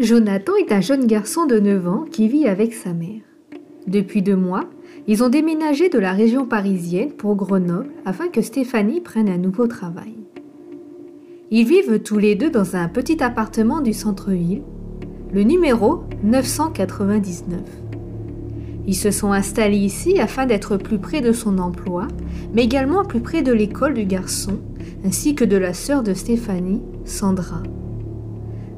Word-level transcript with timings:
Jonathan 0.00 0.54
est 0.56 0.72
un 0.72 0.80
jeune 0.80 1.06
garçon 1.06 1.44
de 1.44 1.60
9 1.60 1.86
ans 1.86 2.04
qui 2.10 2.26
vit 2.26 2.48
avec 2.48 2.72
sa 2.72 2.94
mère. 2.94 3.20
Depuis 3.86 4.22
deux 4.22 4.34
mois, 4.34 4.64
ils 5.06 5.22
ont 5.22 5.28
déménagé 5.28 5.90
de 5.90 5.98
la 5.98 6.12
région 6.12 6.46
parisienne 6.46 7.12
pour 7.12 7.36
Grenoble 7.36 7.90
afin 8.06 8.28
que 8.28 8.40
Stéphanie 8.40 9.02
prenne 9.02 9.28
un 9.28 9.36
nouveau 9.36 9.66
travail. 9.66 10.16
Ils 11.50 11.66
vivent 11.66 12.00
tous 12.02 12.16
les 12.16 12.34
deux 12.34 12.48
dans 12.48 12.76
un 12.76 12.88
petit 12.88 13.22
appartement 13.22 13.82
du 13.82 13.92
centre-ville, 13.92 14.62
le 15.34 15.42
numéro 15.42 16.04
999. 16.24 17.60
Ils 18.86 18.96
se 18.96 19.10
sont 19.10 19.32
installés 19.32 19.76
ici 19.76 20.18
afin 20.18 20.46
d'être 20.46 20.78
plus 20.78 20.98
près 20.98 21.20
de 21.20 21.32
son 21.32 21.58
emploi, 21.58 22.08
mais 22.54 22.64
également 22.64 23.04
plus 23.04 23.20
près 23.20 23.42
de 23.42 23.52
l'école 23.52 23.92
du 23.92 24.06
garçon, 24.06 24.60
ainsi 25.04 25.34
que 25.34 25.44
de 25.44 25.58
la 25.58 25.74
sœur 25.74 26.02
de 26.02 26.14
Stéphanie, 26.14 26.80
Sandra. 27.04 27.62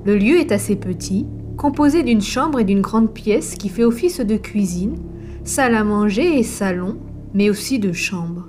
Le 0.05 0.17
lieu 0.17 0.39
est 0.39 0.51
assez 0.51 0.75
petit, 0.75 1.27
composé 1.57 2.03
d'une 2.03 2.23
chambre 2.23 2.59
et 2.59 2.65
d'une 2.65 2.81
grande 2.81 3.13
pièce 3.13 3.55
qui 3.55 3.69
fait 3.69 3.85
office 3.85 4.21
de 4.21 4.37
cuisine, 4.37 4.97
salle 5.45 5.77
à 5.77 5.85
manger 5.85 6.39
et 6.39 6.43
salon, 6.43 6.97
mais 7.35 7.51
aussi 7.51 7.79
de 7.79 7.93
chambre. 7.93 8.49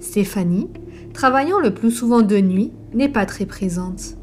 Stéphanie, 0.00 0.68
travaillant 1.12 1.60
le 1.60 1.72
plus 1.72 1.92
souvent 1.92 2.22
de 2.22 2.38
nuit, 2.38 2.72
n'est 2.94 3.08
pas 3.08 3.26
très 3.26 3.46
présente. 3.46 4.16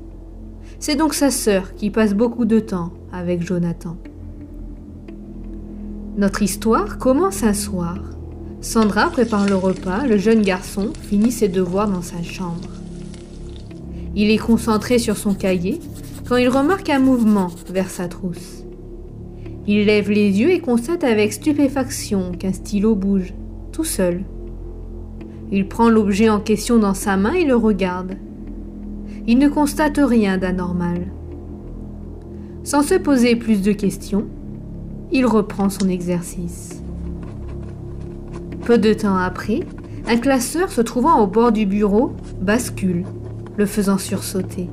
C'est 0.79 0.95
donc 0.95 1.13
sa 1.13 1.31
sœur 1.31 1.75
qui 1.75 1.91
passe 1.91 2.13
beaucoup 2.13 2.45
de 2.45 2.59
temps 2.59 2.91
avec 3.13 3.41
Jonathan. 3.41 3.95
Notre 6.17 6.43
histoire 6.43 6.97
commence 6.97 7.43
un 7.43 7.53
soir. 7.53 7.99
Sandra 8.59 9.09
prépare 9.09 9.47
le 9.47 9.55
repas, 9.55 10.05
le 10.05 10.17
jeune 10.17 10.41
garçon 10.41 10.91
finit 11.03 11.31
ses 11.31 11.47
devoirs 11.47 11.89
dans 11.89 12.01
sa 12.01 12.21
chambre. 12.21 12.69
Il 14.15 14.29
est 14.29 14.39
concentré 14.39 14.99
sur 14.99 15.15
son 15.15 15.33
cahier 15.33 15.79
quand 16.27 16.35
il 16.35 16.49
remarque 16.49 16.89
un 16.89 16.99
mouvement 16.99 17.47
vers 17.69 17.89
sa 17.89 18.07
trousse. 18.07 18.65
Il 19.65 19.85
lève 19.85 20.09
les 20.09 20.39
yeux 20.39 20.51
et 20.51 20.59
constate 20.59 21.03
avec 21.03 21.31
stupéfaction 21.31 22.31
qu'un 22.33 22.51
stylo 22.51 22.95
bouge, 22.95 23.33
tout 23.71 23.85
seul. 23.85 24.23
Il 25.51 25.69
prend 25.69 25.89
l'objet 25.89 26.29
en 26.29 26.41
question 26.41 26.79
dans 26.79 26.93
sa 26.93 27.15
main 27.15 27.33
et 27.33 27.45
le 27.45 27.55
regarde. 27.55 28.15
Il 29.25 29.37
ne 29.39 29.47
constate 29.47 29.99
rien 30.03 30.37
d'anormal. 30.37 31.07
Sans 32.63 32.81
se 32.81 32.95
poser 32.95 33.37
plus 33.37 33.61
de 33.61 33.71
questions, 33.71 34.25
il 35.13 35.25
reprend 35.25 35.69
son 35.69 35.87
exercice. 35.87 36.81
Peu 38.65 38.77
de 38.77 38.93
temps 38.93 39.15
après, 39.15 39.61
un 40.09 40.17
classeur 40.17 40.71
se 40.71 40.81
trouvant 40.81 41.21
au 41.21 41.27
bord 41.27 41.53
du 41.53 41.65
bureau 41.65 42.11
bascule, 42.41 43.05
le 43.55 43.65
faisant 43.65 43.97
sursauter. 43.97 44.69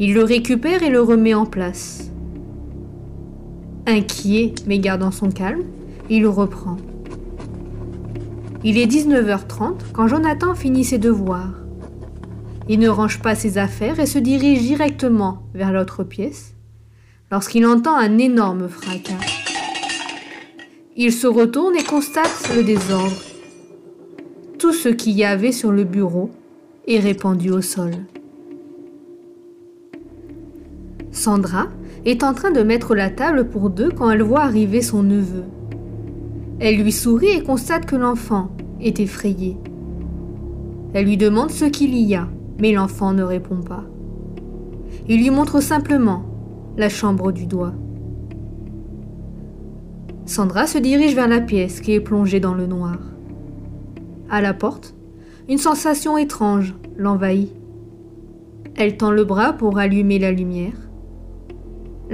Il 0.00 0.14
le 0.14 0.24
récupère 0.24 0.82
et 0.82 0.90
le 0.90 1.00
remet 1.00 1.34
en 1.34 1.46
place. 1.46 2.10
Inquiet 3.86 4.54
mais 4.66 4.78
gardant 4.78 5.12
son 5.12 5.30
calme, 5.30 5.62
il 6.10 6.26
reprend. 6.26 6.76
Il 8.64 8.78
est 8.78 8.86
19h30 8.86 9.92
quand 9.92 10.08
Jonathan 10.08 10.54
finit 10.54 10.84
ses 10.84 10.98
devoirs. 10.98 11.54
Il 12.68 12.78
ne 12.78 12.88
range 12.88 13.20
pas 13.20 13.34
ses 13.34 13.58
affaires 13.58 14.00
et 14.00 14.06
se 14.06 14.18
dirige 14.18 14.62
directement 14.62 15.42
vers 15.54 15.72
l'autre 15.72 16.02
pièce 16.02 16.54
lorsqu'il 17.30 17.66
entend 17.66 17.94
un 17.94 18.18
énorme 18.18 18.68
fracas. 18.68 19.20
Il 20.96 21.12
se 21.12 21.26
retourne 21.26 21.76
et 21.76 21.84
constate 21.84 22.50
le 22.56 22.62
désordre. 22.62 23.20
Tout 24.58 24.72
ce 24.72 24.88
qu'il 24.88 25.12
y 25.12 25.24
avait 25.24 25.52
sur 25.52 25.70
le 25.70 25.84
bureau 25.84 26.30
est 26.88 27.00
répandu 27.00 27.50
au 27.50 27.60
sol. 27.60 27.92
Sandra 31.14 31.68
est 32.04 32.24
en 32.24 32.34
train 32.34 32.50
de 32.50 32.62
mettre 32.62 32.96
la 32.96 33.08
table 33.08 33.48
pour 33.48 33.70
deux 33.70 33.88
quand 33.88 34.10
elle 34.10 34.22
voit 34.22 34.42
arriver 34.42 34.82
son 34.82 35.04
neveu. 35.04 35.44
Elle 36.58 36.76
lui 36.76 36.90
sourit 36.90 37.28
et 37.28 37.42
constate 37.42 37.86
que 37.86 37.94
l'enfant 37.94 38.50
est 38.80 38.98
effrayé. 38.98 39.56
Elle 40.92 41.06
lui 41.06 41.16
demande 41.16 41.52
ce 41.52 41.66
qu'il 41.66 41.96
y 41.96 42.16
a, 42.16 42.28
mais 42.58 42.72
l'enfant 42.72 43.12
ne 43.12 43.22
répond 43.22 43.62
pas. 43.62 43.84
Il 45.08 45.22
lui 45.22 45.30
montre 45.30 45.60
simplement 45.60 46.24
la 46.76 46.88
chambre 46.88 47.30
du 47.30 47.46
doigt. 47.46 47.74
Sandra 50.26 50.66
se 50.66 50.78
dirige 50.78 51.14
vers 51.14 51.28
la 51.28 51.40
pièce 51.40 51.80
qui 51.80 51.92
est 51.92 52.00
plongée 52.00 52.40
dans 52.40 52.54
le 52.54 52.66
noir. 52.66 52.98
À 54.30 54.40
la 54.40 54.52
porte, 54.52 54.96
une 55.48 55.58
sensation 55.58 56.18
étrange 56.18 56.74
l'envahit. 56.96 57.52
Elle 58.74 58.96
tend 58.96 59.12
le 59.12 59.24
bras 59.24 59.52
pour 59.52 59.78
allumer 59.78 60.18
la 60.18 60.32
lumière. 60.32 60.83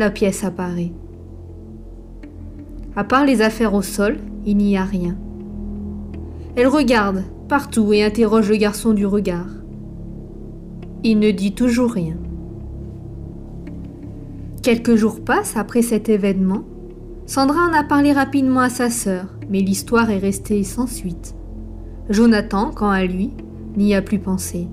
La 0.01 0.11
pièce 0.11 0.45
apparaît. 0.45 0.93
À 2.97 3.05
part 3.05 3.27
les 3.27 3.43
affaires 3.43 3.75
au 3.75 3.83
sol, 3.83 4.17
il 4.47 4.57
n'y 4.57 4.79
a 4.79 4.83
rien. 4.83 5.15
Elle 6.57 6.69
regarde 6.69 7.25
partout 7.51 7.93
et 7.93 8.03
interroge 8.03 8.49
le 8.49 8.57
garçon 8.57 8.95
du 8.95 9.05
regard. 9.05 9.51
Il 11.05 11.19
ne 11.19 11.31
dit 11.33 11.53
toujours 11.53 11.91
rien. 11.91 12.17
Quelques 14.63 14.95
jours 14.95 15.23
passent 15.23 15.59
après 15.59 15.83
cet 15.83 16.09
événement. 16.09 16.63
Sandra 17.27 17.69
en 17.69 17.75
a 17.75 17.85
parlé 17.85 18.13
rapidement 18.13 18.61
à 18.61 18.71
sa 18.71 18.89
sœur, 18.89 19.27
mais 19.51 19.61
l'histoire 19.61 20.09
est 20.09 20.17
restée 20.17 20.65
sans 20.65 20.87
suite. 20.87 21.35
Jonathan, 22.09 22.71
quant 22.71 22.89
à 22.89 23.05
lui, 23.05 23.33
n'y 23.77 23.95
a 23.95 24.01
plus 24.01 24.19
pensé. 24.19 24.67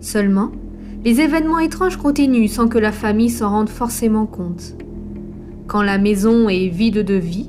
Seulement, 0.00 0.52
les 1.08 1.22
événements 1.22 1.58
étranges 1.58 1.96
continuent 1.96 2.50
sans 2.50 2.68
que 2.68 2.76
la 2.76 2.92
famille 2.92 3.30
s'en 3.30 3.48
rende 3.48 3.70
forcément 3.70 4.26
compte. 4.26 4.74
Quand 5.66 5.80
la 5.80 5.96
maison 5.96 6.50
est 6.50 6.68
vide 6.68 7.02
de 7.02 7.14
vie, 7.14 7.48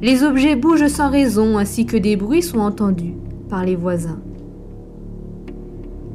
les 0.00 0.22
objets 0.22 0.56
bougent 0.56 0.86
sans 0.86 1.10
raison 1.10 1.58
ainsi 1.58 1.84
que 1.84 1.98
des 1.98 2.16
bruits 2.16 2.42
sont 2.42 2.60
entendus 2.60 3.12
par 3.50 3.62
les 3.62 3.76
voisins. 3.76 4.22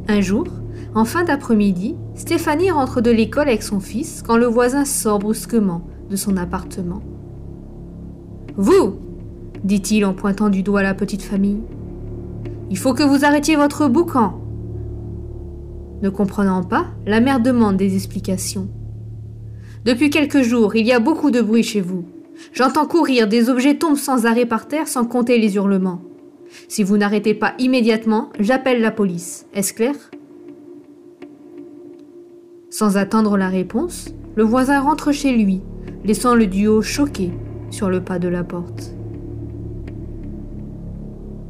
Un 0.08 0.20
jour, 0.22 0.48
en 0.96 1.06
fin 1.06 1.24
d'après-midi, 1.24 1.96
Stéphanie 2.16 2.72
rentre 2.72 3.02
de 3.02 3.12
l'école 3.12 3.50
avec 3.50 3.62
son 3.62 3.80
fils 3.80 4.24
quand 4.26 4.38
le 4.38 4.48
voisin 4.48 4.84
sort 4.84 5.20
brusquement 5.20 5.84
de 6.10 6.16
son 6.16 6.38
appartement. 6.38 7.04
Vous 8.58 8.96
dit-il 9.64 10.06
en 10.06 10.16
pointant 10.16 10.50
du 10.50 10.64
doigt 10.64 10.82
la 10.82 10.96
petite 10.96 11.22
famille. 11.22 11.62
Il 12.72 12.80
faut 12.80 12.96
que 12.96 13.04
vous 13.04 13.26
arrêtiez 13.26 13.58
votre 13.58 13.88
boucan. 13.88 14.39
Ne 16.02 16.10
comprenant 16.10 16.64
pas, 16.64 16.88
la 17.06 17.20
mère 17.20 17.40
demande 17.40 17.78
des 17.78 17.96
explications. 17.96 18.70
Depuis 19.86 20.10
quelques 20.10 20.42
jours, 20.42 20.76
il 20.76 20.86
y 20.86 20.92
a 20.92 21.00
beaucoup 21.00 21.32
de 21.32 21.42
bruit 21.42 21.64
chez 21.64 21.82
vous. 21.82 22.06
J'entends 22.54 22.86
courir, 22.86 23.28
des 23.28 23.50
objets 23.50 23.78
tombent 23.78 23.98
sans 23.98 24.26
arrêt 24.26 24.46
par 24.46 24.68
terre 24.68 24.88
sans 24.88 25.06
compter 25.06 25.38
les 25.38 25.56
hurlements. 25.56 26.02
Si 26.68 26.84
vous 26.84 26.98
n'arrêtez 26.98 27.34
pas 27.34 27.54
immédiatement, 27.60 28.30
j'appelle 28.40 28.82
la 28.82 28.92
police. 28.92 29.46
Est-ce 29.54 29.74
clair? 29.74 29.96
Sans 32.70 32.98
attendre 32.98 33.38
la 33.38 33.50
réponse, 33.50 34.10
le 34.36 34.44
voisin 34.44 34.80
rentre 34.80 35.12
chez 35.12 35.36
lui, 35.36 35.62
laissant 36.06 36.36
le 36.36 36.48
duo 36.48 36.82
choqué 36.82 37.32
sur 37.72 37.90
le 37.90 38.02
pas 38.02 38.20
de 38.20 38.28
la 38.28 38.44
porte. 38.44 38.94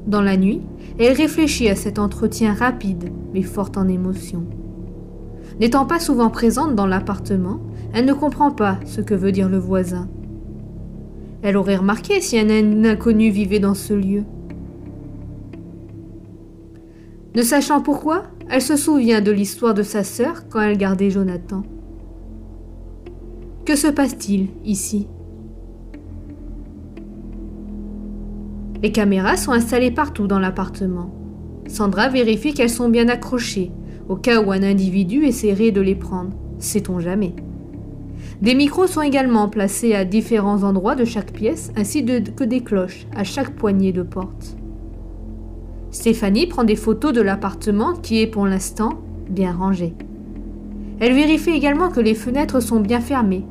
Dans 0.09 0.23
la 0.23 0.37
nuit, 0.37 0.61
elle 0.97 1.13
réfléchit 1.13 1.69
à 1.69 1.75
cet 1.75 1.99
entretien 1.99 2.55
rapide 2.55 3.11
mais 3.31 3.43
fort 3.43 3.69
en 3.75 3.87
émotion. 3.87 4.43
N'étant 5.59 5.85
pas 5.85 5.99
souvent 5.99 6.31
présente 6.31 6.73
dans 6.73 6.87
l'appartement, 6.87 7.59
elle 7.93 8.05
ne 8.05 8.13
comprend 8.13 8.49
pas 8.49 8.79
ce 8.85 9.01
que 9.01 9.13
veut 9.13 9.31
dire 9.31 9.49
le 9.49 9.59
voisin. 9.59 10.09
Elle 11.43 11.57
aurait 11.57 11.75
remarqué 11.75 12.21
si 12.21 12.39
un 12.39 12.49
inconnu 12.85 13.29
vivait 13.29 13.59
dans 13.59 13.75
ce 13.75 13.93
lieu. 13.93 14.23
Ne 17.35 17.43
sachant 17.43 17.79
pourquoi, 17.79 18.23
elle 18.49 18.63
se 18.63 18.77
souvient 18.77 19.21
de 19.21 19.31
l'histoire 19.31 19.75
de 19.75 19.83
sa 19.83 20.03
sœur 20.03 20.49
quand 20.49 20.61
elle 20.61 20.79
gardait 20.79 21.11
Jonathan. 21.11 21.61
Que 23.63 23.75
se 23.75 23.87
passe-t-il 23.87 24.47
ici? 24.65 25.07
Les 28.81 28.91
caméras 28.93 29.35
sont 29.35 29.51
installées 29.51 29.91
partout 29.91 30.27
dans 30.27 30.39
l'appartement. 30.39 31.13
Sandra 31.67 32.07
vérifie 32.07 32.53
qu'elles 32.53 32.69
sont 32.69 32.87
bien 32.87 33.09
accrochées, 33.09 33.71
au 34.07 34.15
cas 34.15 34.41
où 34.41 34.51
un 34.51 34.63
individu 34.63 35.25
essaierait 35.25 35.71
de 35.71 35.81
les 35.81 35.95
prendre. 35.95 36.31
Sait-on 36.59 36.99
jamais 36.99 37.33
Des 38.41 38.55
micros 38.55 38.87
sont 38.87 39.01
également 39.01 39.49
placés 39.49 39.93
à 39.93 40.05
différents 40.05 40.63
endroits 40.63 40.95
de 40.95 41.03
chaque 41.03 41.33
pièce, 41.33 41.73
ainsi 41.75 42.05
que 42.05 42.43
des 42.45 42.61
cloches 42.61 43.05
à 43.15 43.25
chaque 43.25 43.55
poignée 43.55 43.91
de 43.91 44.01
porte. 44.01 44.55
Stéphanie 45.91 46.47
prend 46.47 46.63
des 46.63 46.75
photos 46.75 47.11
de 47.11 47.21
l'appartement 47.21 47.93
qui 47.93 48.21
est 48.21 48.27
pour 48.27 48.45
l'instant 48.45 49.01
bien 49.29 49.51
rangé. 49.51 49.93
Elle 50.99 51.13
vérifie 51.13 51.51
également 51.51 51.89
que 51.89 51.99
les 51.99 52.15
fenêtres 52.15 52.61
sont 52.61 52.79
bien 52.79 53.01
fermées 53.01 53.45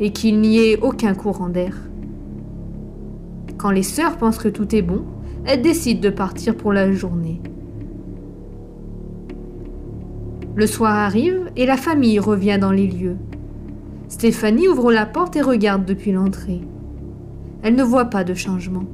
et 0.00 0.10
qu'il 0.10 0.40
n'y 0.40 0.58
ait 0.58 0.80
aucun 0.80 1.14
courant 1.14 1.48
d'air. 1.48 1.76
Quand 3.64 3.70
les 3.70 3.82
sœurs 3.82 4.18
pensent 4.18 4.36
que 4.36 4.48
tout 4.48 4.76
est 4.76 4.82
bon, 4.82 5.06
elles 5.46 5.62
décident 5.62 6.02
de 6.02 6.10
partir 6.10 6.54
pour 6.54 6.74
la 6.74 6.92
journée. 6.92 7.40
Le 10.54 10.66
soir 10.66 10.94
arrive 10.94 11.50
et 11.56 11.64
la 11.64 11.78
famille 11.78 12.18
revient 12.18 12.58
dans 12.60 12.72
les 12.72 12.86
lieux. 12.86 13.16
Stéphanie 14.08 14.68
ouvre 14.68 14.92
la 14.92 15.06
porte 15.06 15.36
et 15.36 15.40
regarde 15.40 15.86
depuis 15.86 16.12
l'entrée. 16.12 16.60
Elle 17.62 17.74
ne 17.74 17.82
voit 17.82 18.10
pas 18.10 18.22
de 18.22 18.34
changement. 18.34 18.84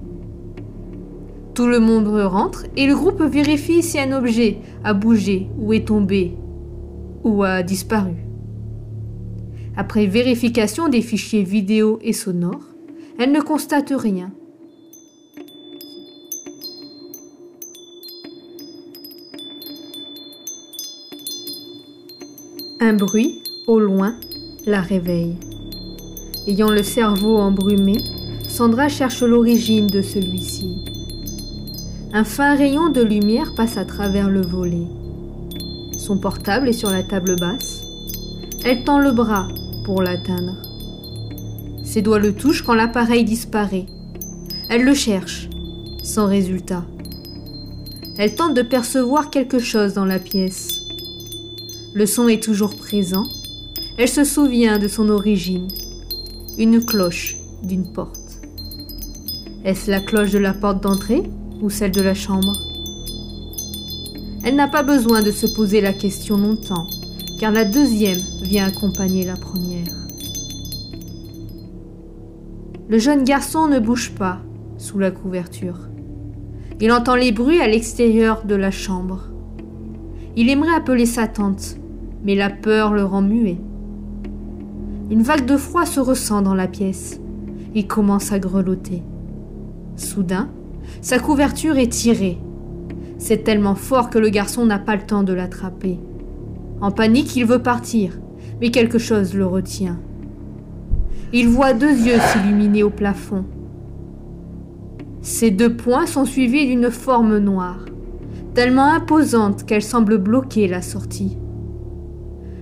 Tout 1.55 1.67
le 1.67 1.81
monde 1.81 2.07
rentre 2.07 2.67
et 2.77 2.87
le 2.87 2.95
groupe 2.95 3.23
vérifie 3.23 3.83
si 3.83 3.99
un 3.99 4.17
objet 4.17 4.59
a 4.85 4.95
bougé 4.95 5.49
ou 5.59 5.73
est 5.73 5.89
tombé 5.89 6.37
ou 7.25 7.43
a 7.43 7.65
disparu. 7.65 8.15
Après 9.77 10.07
vérification 10.07 10.89
des 10.89 11.03
fichiers 11.03 11.43
vidéo 11.43 11.99
et 12.03 12.13
sonores, 12.13 12.69
elle 13.19 13.33
ne 13.33 13.41
constate 13.41 13.93
rien. 13.97 14.31
Un 22.83 22.95
bruit, 22.95 23.43
au 23.67 23.79
loin, 23.79 24.15
la 24.65 24.81
réveille. 24.81 25.37
Ayant 26.47 26.71
le 26.71 26.83
cerveau 26.83 27.37
embrumé, 27.37 27.99
Sandra 28.49 28.89
cherche 28.89 29.23
l'origine 29.23 29.87
de 29.87 30.01
celui-ci. 30.01 30.79
Un 32.15 32.25
fin 32.25 32.57
rayon 32.57 32.89
de 32.89 33.03
lumière 33.03 33.55
passe 33.55 33.77
à 33.77 33.85
travers 33.85 34.31
le 34.31 34.41
volet. 34.41 34.87
Son 35.99 36.17
portable 36.17 36.71
est 36.71 36.73
sur 36.73 36.89
la 36.89 37.03
table 37.03 37.37
basse. 37.39 37.83
Elle 38.65 38.83
tend 38.83 38.99
le 38.99 39.13
bras 39.13 39.49
pour 39.85 40.01
l'atteindre. 40.01 40.57
Ses 41.85 42.01
doigts 42.01 42.19
le 42.19 42.33
touchent 42.33 42.63
quand 42.63 42.73
l'appareil 42.75 43.25
disparaît. 43.25 43.85
Elle 44.71 44.85
le 44.85 44.95
cherche, 44.95 45.51
sans 46.03 46.27
résultat. 46.27 46.87
Elle 48.17 48.35
tente 48.35 48.55
de 48.55 48.63
percevoir 48.63 49.29
quelque 49.29 49.59
chose 49.59 49.93
dans 49.93 50.07
la 50.07 50.19
pièce. 50.19 50.80
Le 51.93 52.07
son 52.07 52.29
est 52.29 52.43
toujours 52.43 52.77
présent. 52.77 53.25
Elle 53.99 54.09
se 54.09 54.23
souvient 54.23 54.79
de 54.79 54.87
son 54.87 55.09
origine. 55.09 55.67
Une 56.57 56.85
cloche 56.85 57.37
d'une 57.65 57.93
porte. 57.93 58.41
Est-ce 59.65 59.91
la 59.91 60.01
cloche 60.01 60.31
de 60.31 60.39
la 60.39 60.55
porte 60.55 60.83
d'entrée 60.83 61.25
ou 61.61 61.69
celle 61.69 61.91
de 61.91 62.01
la 62.01 62.15
chambre? 62.15 62.53
Elle 64.45 64.55
n'a 64.55 64.69
pas 64.69 64.85
besoin 64.85 65.21
de 65.21 65.33
se 65.33 65.47
poser 65.55 65.81
la 65.81 65.93
question 65.93 66.37
longtemps, 66.37 66.87
car 67.41 67.51
la 67.51 67.65
deuxième 67.65 68.21
vient 68.43 68.67
accompagner 68.67 69.27
la 69.27 69.37
première. 69.37 69.93
Le 72.89 72.99
jeune 72.99 73.25
garçon 73.25 73.67
ne 73.67 73.81
bouge 73.81 74.13
pas 74.13 74.39
sous 74.79 74.99
la 75.01 75.11
couverture. 75.11 75.89
Il 76.81 76.93
entend 76.93 77.17
les 77.17 77.33
bruits 77.33 77.61
à 77.61 77.67
l'extérieur 77.67 78.45
de 78.45 78.55
la 78.55 78.71
chambre. 78.71 79.25
Il 80.41 80.49
aimerait 80.49 80.75
appeler 80.75 81.05
sa 81.05 81.27
tante, 81.27 81.77
mais 82.25 82.35
la 82.35 82.49
peur 82.49 82.95
le 82.95 83.05
rend 83.05 83.21
muet. 83.21 83.59
Une 85.11 85.21
vague 85.21 85.45
de 85.45 85.59
froid 85.59 85.85
se 85.85 86.01
ressent 86.01 86.41
dans 86.41 86.55
la 86.55 86.67
pièce. 86.67 87.21
Il 87.75 87.87
commence 87.87 88.33
à 88.33 88.39
grelotter. 88.39 89.03
Soudain, 89.97 90.49
sa 91.03 91.19
couverture 91.19 91.77
est 91.77 91.93
tirée. 91.93 92.39
C'est 93.19 93.45
tellement 93.45 93.75
fort 93.75 94.09
que 94.09 94.19
le 94.19 94.31
garçon 94.31 94.65
n'a 94.65 94.79
pas 94.79 94.97
le 94.97 95.03
temps 95.03 95.25
de 95.25 95.35
l'attraper. 95.35 95.99
En 96.81 96.91
panique, 96.91 97.37
il 97.37 97.45
veut 97.45 97.63
partir, 97.63 98.19
mais 98.63 98.71
quelque 98.71 98.99
chose 98.99 99.35
le 99.35 99.45
retient. 99.45 100.01
Il 101.35 101.49
voit 101.49 101.75
deux 101.75 101.93
yeux 101.93 102.19
s'illuminer 102.19 102.83
au 102.83 102.89
plafond. 102.89 103.45
Ces 105.21 105.51
deux 105.51 105.77
points 105.77 106.07
sont 106.07 106.25
suivis 106.25 106.67
d'une 106.67 106.91
forme 106.91 107.37
noire, 107.37 107.85
tellement 108.55 108.93
imposante 108.93 109.65
qu'elle 109.65 109.83
semble 109.83 110.19
bloquer 110.19 110.69
la 110.69 110.83
sortie. 110.83 111.37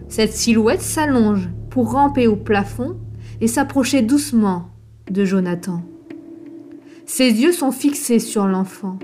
Cette 0.09 0.33
silhouette 0.33 0.83
s'allonge 0.83 1.49
pour 1.71 1.93
ramper 1.93 2.27
au 2.27 2.37
plafond 2.37 2.97
et 3.41 3.47
s'approcher 3.47 4.03
doucement 4.03 4.71
de 5.11 5.25
Jonathan. 5.25 5.83
Ses 7.07 7.31
yeux 7.31 7.53
sont 7.53 7.73
fixés 7.73 8.19
sur 8.19 8.47
l'enfant. 8.47 8.99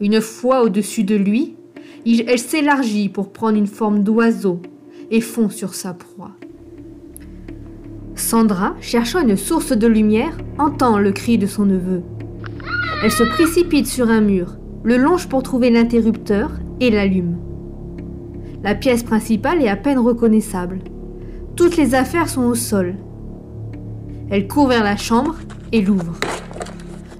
Une 0.00 0.20
fois 0.20 0.62
au-dessus 0.62 1.04
de 1.04 1.14
lui, 1.14 1.56
elle 2.06 2.38
s'élargit 2.38 3.08
pour 3.08 3.32
prendre 3.32 3.58
une 3.58 3.66
forme 3.66 4.02
d'oiseau 4.02 4.60
et 5.10 5.20
fond 5.20 5.50
sur 5.50 5.74
sa 5.74 5.94
proie. 5.94 6.32
Sandra, 8.14 8.74
cherchant 8.80 9.20
une 9.20 9.36
source 9.36 9.72
de 9.72 9.86
lumière, 9.86 10.36
entend 10.58 10.98
le 10.98 11.12
cri 11.12 11.36
de 11.36 11.46
son 11.46 11.66
neveu. 11.66 12.02
Elle 13.02 13.12
se 13.12 13.24
précipite 13.24 13.86
sur 13.86 14.08
un 14.08 14.22
mur, 14.22 14.56
le 14.86 14.98
longe 14.98 15.26
pour 15.26 15.42
trouver 15.42 15.70
l'interrupteur 15.70 16.52
et 16.78 16.90
l'allume. 16.90 17.38
La 18.62 18.76
pièce 18.76 19.02
principale 19.02 19.60
est 19.60 19.68
à 19.68 19.74
peine 19.74 19.98
reconnaissable. 19.98 20.78
Toutes 21.56 21.76
les 21.76 21.96
affaires 21.96 22.28
sont 22.28 22.44
au 22.44 22.54
sol. 22.54 22.94
Elle 24.30 24.46
court 24.46 24.68
vers 24.68 24.84
la 24.84 24.96
chambre 24.96 25.34
et 25.72 25.82
l'ouvre. 25.82 26.14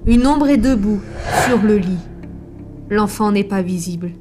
Une 0.05 0.25
ombre 0.25 0.47
est 0.47 0.55
debout 0.55 1.01
sur 1.45 1.61
le 1.61 1.75
lit. 1.75 1.99
L'enfant 2.89 3.33
n'est 3.33 3.43
pas 3.43 3.61
visible. 3.61 4.11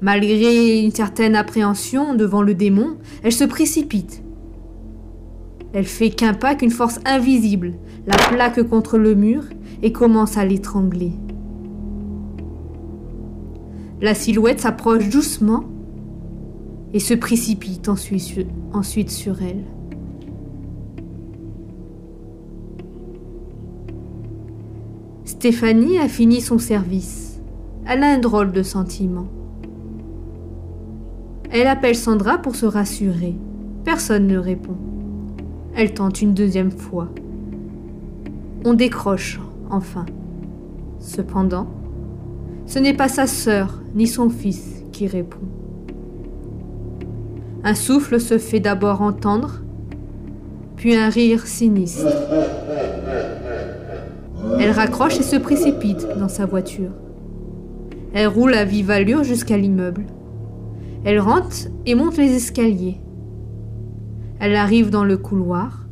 Malgré 0.00 0.80
une 0.80 0.92
certaine 0.92 1.36
appréhension 1.36 2.14
devant 2.14 2.40
le 2.40 2.54
démon, 2.54 2.96
elle 3.22 3.32
se 3.32 3.44
précipite. 3.44 4.22
Elle 5.74 5.84
fait 5.84 6.08
qu'un 6.08 6.32
pas 6.32 6.54
qu'une 6.54 6.70
force 6.70 6.98
invisible 7.04 7.74
la 8.06 8.16
plaque 8.16 8.62
contre 8.62 8.96
le 8.96 9.14
mur 9.14 9.42
et 9.82 9.92
commence 9.92 10.38
à 10.38 10.46
l'étrangler. 10.46 11.12
La 14.00 14.14
silhouette 14.14 14.60
s'approche 14.60 15.08
doucement 15.08 15.64
et 16.92 17.00
se 17.00 17.14
précipite 17.14 17.88
ensuite 17.88 19.10
sur 19.10 19.42
elle. 19.42 19.64
Stéphanie 25.24 25.98
a 25.98 26.08
fini 26.08 26.40
son 26.40 26.58
service. 26.58 27.40
Elle 27.86 28.02
a 28.02 28.12
un 28.12 28.18
drôle 28.18 28.52
de 28.52 28.62
sentiment. 28.62 29.26
Elle 31.50 31.66
appelle 31.66 31.96
Sandra 31.96 32.38
pour 32.38 32.56
se 32.56 32.66
rassurer. 32.66 33.34
Personne 33.84 34.26
ne 34.26 34.38
répond. 34.38 34.76
Elle 35.74 35.94
tente 35.94 36.22
une 36.22 36.34
deuxième 36.34 36.70
fois. 36.70 37.08
On 38.64 38.74
décroche, 38.74 39.40
enfin. 39.70 40.06
Cependant, 40.98 41.68
ce 42.68 42.78
n'est 42.78 42.94
pas 42.94 43.08
sa 43.08 43.26
sœur 43.26 43.80
ni 43.94 44.06
son 44.06 44.28
fils 44.28 44.84
qui 44.92 45.06
répond. 45.06 45.40
Un 47.64 47.74
souffle 47.74 48.20
se 48.20 48.36
fait 48.36 48.60
d'abord 48.60 49.00
entendre, 49.00 49.62
puis 50.76 50.94
un 50.94 51.08
rire 51.08 51.46
sinistre. 51.46 52.06
Elle 54.60 54.70
raccroche 54.70 55.18
et 55.18 55.22
se 55.22 55.36
précipite 55.36 56.06
dans 56.18 56.28
sa 56.28 56.44
voiture. 56.44 56.92
Elle 58.12 58.28
roule 58.28 58.54
à 58.54 58.64
vive 58.64 58.90
allure 58.90 59.24
jusqu'à 59.24 59.56
l'immeuble. 59.56 60.04
Elle 61.04 61.20
rentre 61.20 61.68
et 61.86 61.94
monte 61.94 62.18
les 62.18 62.36
escaliers. 62.36 63.00
Elle 64.40 64.54
arrive 64.54 64.90
dans 64.90 65.04
le 65.04 65.16
couloir. 65.16 65.86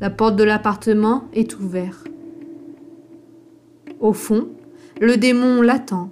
La 0.00 0.08
porte 0.08 0.36
de 0.36 0.44
l'appartement 0.44 1.24
est 1.34 1.58
ouverte. 1.58 2.06
Au 3.98 4.12
fond, 4.12 4.48
le 5.00 5.16
démon 5.16 5.62
l'attend. 5.62 6.10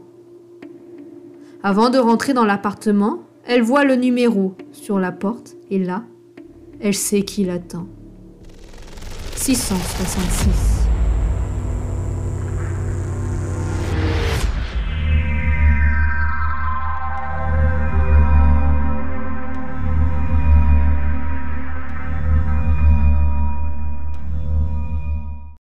Avant 1.63 1.91
de 1.91 1.99
rentrer 1.99 2.33
dans 2.33 2.47
l'appartement, 2.47 3.19
elle 3.45 3.63
voit 3.63 3.85
le 3.85 3.97
numéro 3.97 4.55
sur 4.73 4.99
la 4.99 5.13
porte 5.13 5.57
et 5.71 5.79
là, 5.79 6.05
elle 6.81 6.95
sait 6.95 7.23
qui 7.23 7.45
l'attend. 7.45 7.87
666. 9.37 10.78